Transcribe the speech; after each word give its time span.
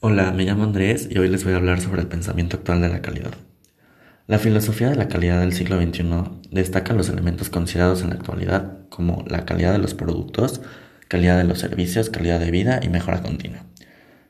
Hola, 0.00 0.30
me 0.30 0.44
llamo 0.44 0.62
Andrés 0.62 1.08
y 1.10 1.18
hoy 1.18 1.28
les 1.28 1.42
voy 1.42 1.54
a 1.54 1.56
hablar 1.56 1.80
sobre 1.80 2.00
el 2.00 2.06
pensamiento 2.06 2.58
actual 2.58 2.80
de 2.80 2.88
la 2.88 3.02
calidad. 3.02 3.32
La 4.28 4.38
filosofía 4.38 4.90
de 4.90 4.94
la 4.94 5.08
calidad 5.08 5.40
del 5.40 5.52
siglo 5.52 5.82
XXI 5.82 6.04
destaca 6.52 6.94
los 6.94 7.08
elementos 7.08 7.50
considerados 7.50 8.02
en 8.02 8.10
la 8.10 8.14
actualidad 8.14 8.78
como 8.90 9.24
la 9.26 9.44
calidad 9.44 9.72
de 9.72 9.80
los 9.80 9.94
productos, 9.94 10.60
calidad 11.08 11.36
de 11.36 11.42
los 11.42 11.58
servicios, 11.58 12.10
calidad 12.10 12.38
de 12.38 12.52
vida 12.52 12.78
y 12.80 12.90
mejora 12.90 13.22
continua. 13.22 13.64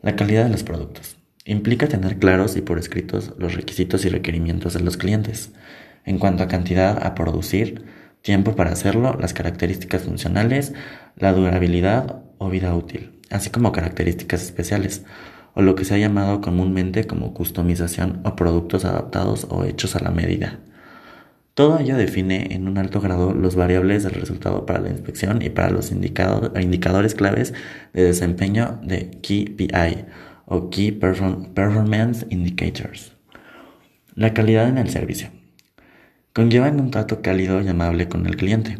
La 0.00 0.16
calidad 0.16 0.44
de 0.44 0.50
los 0.50 0.62
productos 0.62 1.18
implica 1.44 1.88
tener 1.88 2.16
claros 2.16 2.56
y 2.56 2.62
por 2.62 2.78
escritos 2.78 3.34
los 3.36 3.54
requisitos 3.54 4.06
y 4.06 4.08
requerimientos 4.08 4.72
de 4.72 4.80
los 4.80 4.96
clientes 4.96 5.52
en 6.06 6.18
cuanto 6.18 6.42
a 6.42 6.48
cantidad 6.48 7.04
a 7.04 7.14
producir, 7.14 7.84
tiempo 8.22 8.56
para 8.56 8.72
hacerlo, 8.72 9.14
las 9.20 9.34
características 9.34 10.04
funcionales, 10.04 10.72
la 11.16 11.34
durabilidad 11.34 12.22
o 12.38 12.48
vida 12.48 12.74
útil, 12.74 13.20
así 13.28 13.50
como 13.50 13.72
características 13.72 14.42
especiales 14.42 15.04
o 15.54 15.62
lo 15.62 15.74
que 15.74 15.84
se 15.84 15.94
ha 15.94 15.98
llamado 15.98 16.40
comúnmente 16.40 17.06
como 17.06 17.34
customización 17.34 18.20
o 18.24 18.36
productos 18.36 18.84
adaptados 18.84 19.46
o 19.50 19.64
hechos 19.64 19.96
a 19.96 20.02
la 20.02 20.10
medida. 20.10 20.58
Todo 21.54 21.78
ello 21.78 21.96
define 21.96 22.54
en 22.54 22.68
un 22.68 22.78
alto 22.78 23.00
grado 23.00 23.34
los 23.34 23.56
variables 23.56 24.04
del 24.04 24.14
resultado 24.14 24.66
para 24.66 24.80
la 24.80 24.90
inspección 24.90 25.42
y 25.42 25.50
para 25.50 25.70
los 25.70 25.90
indicadores 25.92 27.14
claves 27.14 27.52
de 27.92 28.04
desempeño 28.04 28.78
de 28.82 29.10
KPI 29.10 30.04
o 30.46 30.70
Key 30.70 30.92
Performance 30.92 32.26
Indicators. 32.30 33.12
La 34.14 34.32
calidad 34.32 34.68
en 34.68 34.78
el 34.78 34.90
servicio. 34.90 35.28
Conllevan 36.32 36.80
un 36.80 36.90
trato 36.90 37.20
cálido 37.22 37.60
y 37.60 37.68
amable 37.68 38.08
con 38.08 38.26
el 38.26 38.36
cliente 38.36 38.78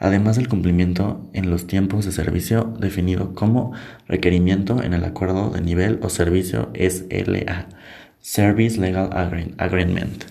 además 0.00 0.36
del 0.36 0.48
cumplimiento 0.48 1.30
en 1.34 1.50
los 1.50 1.66
tiempos 1.68 2.04
de 2.04 2.12
servicio 2.12 2.74
definido 2.80 3.34
como 3.34 3.72
requerimiento 4.08 4.82
en 4.82 4.94
el 4.94 5.04
acuerdo 5.04 5.50
de 5.50 5.60
nivel 5.60 6.00
o 6.02 6.08
servicio 6.08 6.72
SLA, 6.74 7.68
Service 8.20 8.80
Legal 8.80 9.10
Agreement. 9.58 10.24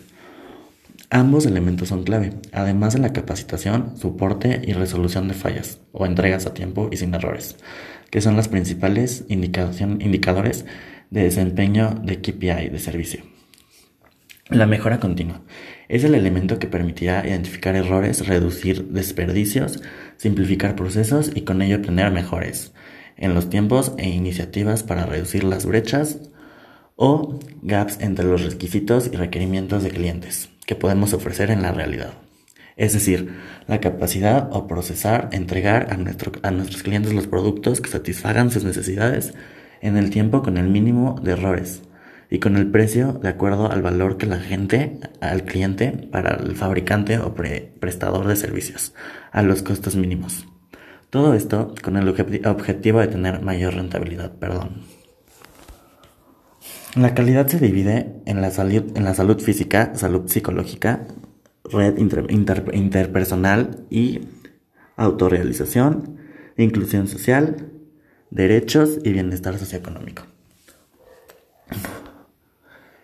Ambos 1.12 1.46
elementos 1.46 1.90
son 1.90 2.04
clave, 2.04 2.34
además 2.52 2.94
de 2.94 3.00
la 3.00 3.14
capacitación, 3.14 3.96
soporte 3.98 4.62
y 4.64 4.74
resolución 4.74 5.28
de 5.28 5.34
fallas 5.34 5.80
o 5.92 6.06
entregas 6.06 6.46
a 6.46 6.54
tiempo 6.54 6.90
y 6.92 6.98
sin 6.98 7.14
errores, 7.16 7.56
que 8.12 8.22
son 8.22 8.36
los 8.36 8.48
principales 8.48 9.26
indicadores 9.30 10.66
de 11.10 11.24
desempeño 11.24 11.96
de 12.04 12.22
KPI 12.22 12.70
de 12.70 12.80
servicio. 12.80 13.39
La 14.50 14.66
mejora 14.66 15.00
continua 15.00 15.42
es 15.90 16.04
el 16.04 16.16
elemento 16.16 16.58
que 16.58 16.66
permitirá 16.66 17.24
identificar 17.24 17.76
errores, 17.76 18.26
reducir 18.26 18.88
desperdicios, 18.88 19.80
simplificar 20.18 20.76
procesos 20.76 21.30
y 21.36 21.42
con 21.42 21.62
ello 21.62 21.76
obtener 21.76 22.10
mejores 22.10 22.74
en 23.16 23.36
los 23.36 23.52
tiempos 23.52 23.94
e 24.00 24.10
iniciativas 24.10 24.82
para 24.82 25.06
reducir 25.06 25.44
las 25.44 25.68
brechas 25.68 26.18
o 26.96 27.38
gaps 27.62 28.00
entre 28.02 28.26
los 28.26 28.44
requisitos 28.44 29.12
y 29.14 29.18
requerimientos 29.18 29.84
de 29.84 29.92
clientes 29.92 30.50
que 30.66 30.76
podemos 30.76 31.14
ofrecer 31.14 31.52
en 31.52 31.62
la 31.62 31.72
realidad. 31.72 32.14
Es 32.76 32.94
decir, 32.94 33.36
la 33.68 33.80
capacidad 33.80 34.50
o 34.52 34.66
procesar, 34.66 35.30
entregar 35.32 35.90
a, 35.92 36.48
a 36.48 36.52
nuestros 36.52 36.82
clientes 36.82 37.14
los 37.14 37.28
productos 37.28 37.82
que 37.82 37.92
satisfagan 37.92 38.50
sus 38.50 38.64
necesidades 38.64 39.36
en 39.82 39.96
el 39.96 40.10
tiempo 40.10 40.42
con 40.42 40.58
el 40.58 40.70
mínimo 40.70 41.20
de 41.22 41.34
errores 41.34 41.84
y 42.30 42.40
con 42.40 42.58
el 42.58 42.70
precio 42.70 43.14
de 43.14 43.30
acuerdo 43.30 43.72
al 43.72 43.82
valor 43.82 44.18
que 44.18 44.28
la 44.28 44.40
gente, 44.40 45.00
al 45.20 45.44
cliente, 45.44 45.92
para 46.12 46.36
el 46.36 46.56
fabricante 46.56 47.18
o 47.18 47.34
prestador 47.34 48.28
de 48.28 48.36
servicios, 48.36 48.94
a 49.32 49.42
los 49.42 49.64
costos 49.64 49.96
mínimos. 49.96 50.46
Todo 51.10 51.34
esto 51.34 51.74
con 51.82 51.98
el 51.98 52.08
objetivo 52.08 53.00
de 53.00 53.08
tener 53.08 53.42
mayor 53.42 53.74
rentabilidad, 53.74 54.34
perdón. 54.34 54.84
La 56.96 57.14
calidad 57.14 57.48
se 57.48 57.60
divide 57.60 58.16
en 58.26 58.42
la, 58.42 58.52
salud, 58.52 58.84
en 58.96 59.04
la 59.04 59.14
salud 59.14 59.40
física, 59.40 59.96
salud 59.96 60.28
psicológica, 60.28 61.08
red 61.64 61.98
interpersonal 61.98 63.86
y 63.90 64.22
autorrealización, 64.96 66.18
inclusión 66.58 67.08
social, 67.08 67.72
derechos 68.32 69.00
y 69.04 69.14
bienestar 69.14 69.58
socioeconómico. 69.58 70.24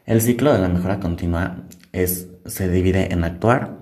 El 0.05 0.21
ciclo 0.21 0.53
de 0.53 0.59
la 0.59 0.69
mejora 0.69 0.99
continua 0.99 1.63
es, 1.91 2.27
se 2.45 2.69
divide 2.69 3.11
en 3.11 3.23
actuar, 3.23 3.79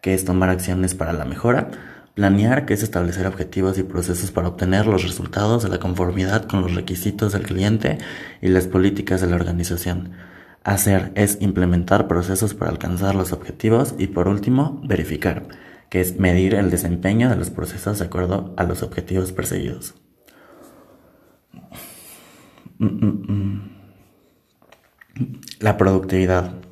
que 0.00 0.14
es 0.14 0.24
tomar 0.24 0.48
acciones 0.48 0.94
para 0.94 1.12
la 1.12 1.26
mejora, 1.26 1.70
planear, 2.14 2.64
que 2.64 2.72
es 2.72 2.82
establecer 2.82 3.26
objetivos 3.26 3.76
y 3.76 3.82
procesos 3.82 4.30
para 4.30 4.48
obtener 4.48 4.86
los 4.86 5.02
resultados 5.02 5.62
de 5.62 5.68
la 5.68 5.78
conformidad 5.78 6.46
con 6.46 6.62
los 6.62 6.74
requisitos 6.74 7.32
del 7.32 7.42
cliente 7.42 7.98
y 8.40 8.48
las 8.48 8.66
políticas 8.66 9.20
de 9.20 9.26
la 9.26 9.36
organización. 9.36 10.12
Hacer 10.64 11.12
es 11.14 11.36
implementar 11.42 12.08
procesos 12.08 12.54
para 12.54 12.70
alcanzar 12.70 13.14
los 13.14 13.32
objetivos 13.32 13.94
y 13.98 14.06
por 14.06 14.28
último, 14.28 14.80
verificar, 14.82 15.46
que 15.90 16.00
es 16.00 16.18
medir 16.18 16.54
el 16.54 16.70
desempeño 16.70 17.28
de 17.28 17.36
los 17.36 17.50
procesos 17.50 17.98
de 17.98 18.06
acuerdo 18.06 18.54
a 18.56 18.64
los 18.64 18.82
objetivos 18.82 19.32
perseguidos. 19.32 19.94
Mm, 22.78 22.86
mm, 22.86 23.32
mm. 23.32 23.75
La 25.66 25.76
productividad. 25.76 26.65